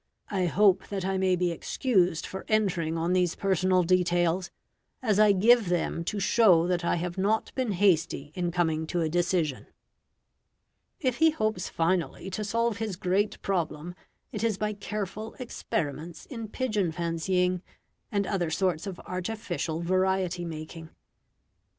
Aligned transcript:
I 0.31 0.47
hope 0.47 0.87
that 0.87 1.05
I 1.05 1.19
may 1.19 1.35
be 1.35 1.51
excused 1.51 2.25
for 2.25 2.43
entering 2.47 2.97
on 2.97 3.13
these 3.13 3.35
personal 3.35 3.83
details, 3.83 4.49
as 4.99 5.19
I 5.19 5.31
give 5.31 5.69
them 5.69 6.03
to 6.05 6.19
show 6.19 6.65
that 6.65 6.83
I 6.83 6.95
have 6.95 7.19
not 7.19 7.53
been 7.53 7.73
hasty 7.73 8.31
in 8.33 8.49
coming 8.49 8.87
to 8.87 9.01
a 9.01 9.09
decision." 9.09 9.67
If 10.99 11.17
he 11.17 11.29
hopes 11.29 11.69
finally 11.69 12.31
to 12.31 12.43
solve 12.43 12.77
his 12.77 12.95
great 12.95 13.39
problem, 13.43 13.93
it 14.31 14.43
is 14.43 14.57
by 14.57 14.73
careful 14.73 15.35
experiments 15.37 16.25
in 16.25 16.47
pigeon 16.47 16.91
fancying, 16.91 17.61
and 18.11 18.25
other 18.25 18.49
sorts 18.49 18.87
of 18.87 18.99
artificial 19.01 19.81
variety 19.81 20.45
making. 20.45 20.89